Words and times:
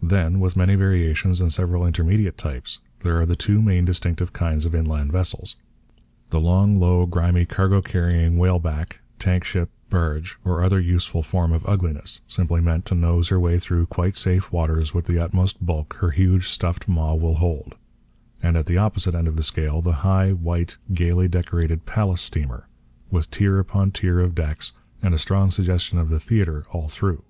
Then, 0.00 0.38
with 0.38 0.56
many 0.56 0.76
variations 0.76 1.40
and 1.40 1.52
several 1.52 1.84
intermediate 1.84 2.38
types, 2.38 2.78
there 3.00 3.20
are 3.20 3.26
the 3.26 3.34
two 3.34 3.60
main 3.60 3.84
distinctive 3.84 4.32
kinds 4.32 4.64
of 4.64 4.76
inland 4.76 5.10
vessels: 5.10 5.56
the 6.30 6.38
long, 6.38 6.78
low, 6.78 7.04
grimy, 7.04 7.44
cargo 7.46 7.82
carrying 7.82 8.38
whale 8.38 8.60
back, 8.60 9.00
tankship, 9.18 9.70
barge, 9.90 10.38
or 10.44 10.62
other 10.62 10.78
useful 10.78 11.24
form 11.24 11.50
of 11.50 11.66
ugliness, 11.68 12.20
simply 12.28 12.60
meant 12.60 12.86
to 12.86 12.94
nose 12.94 13.30
her 13.30 13.40
way 13.40 13.58
through 13.58 13.86
quite 13.86 14.14
safe 14.14 14.52
waters 14.52 14.94
with 14.94 15.06
the 15.06 15.18
utmost 15.18 15.66
bulk 15.66 15.94
her 15.94 16.12
huge 16.12 16.46
stuffed 16.46 16.86
maw 16.86 17.16
will 17.16 17.34
hold; 17.38 17.74
and, 18.40 18.56
at 18.56 18.66
the 18.66 18.78
opposite 18.78 19.16
end 19.16 19.26
of 19.26 19.34
the 19.34 19.42
scale, 19.42 19.82
the 19.82 19.94
high, 20.06 20.30
white, 20.30 20.76
gaily 20.94 21.26
decorated 21.26 21.84
'palace' 21.86 22.22
steamer, 22.22 22.68
with 23.10 23.32
tier 23.32 23.58
upon 23.58 23.90
tier 23.90 24.20
of 24.20 24.32
decks, 24.32 24.74
and 25.02 25.12
a 25.12 25.18
strong 25.18 25.50
suggestion 25.50 25.98
of 25.98 26.08
the 26.08 26.20
theatre 26.20 26.64
all 26.70 26.88
through. 26.88 27.24